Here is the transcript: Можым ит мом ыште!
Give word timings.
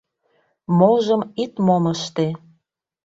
Можым 0.77 1.21
ит 1.43 1.53
мом 1.65 1.83
ыште! 1.93 2.27